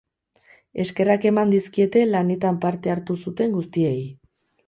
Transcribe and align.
Eskerrak 0.83 1.27
eman 1.31 1.51
dizkiete 1.55 2.03
lanetan 2.15 2.59
parte 2.65 2.93
hartu 2.95 3.19
zuten 3.27 3.55
guztiei. 3.59 3.97